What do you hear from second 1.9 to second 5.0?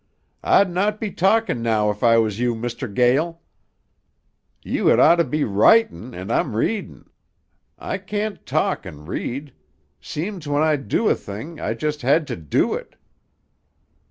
if I was you, Mr. Gael. You had